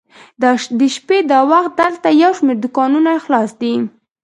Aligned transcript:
د 0.41 0.43
شپې 0.95 1.19
دا 1.31 1.39
وخت 1.51 1.71
دلته 1.81 2.07
یو 2.23 2.31
شمېر 2.37 2.57
دوکانونه 2.63 3.11
خلاص 3.23 3.51
دي. 3.61 3.73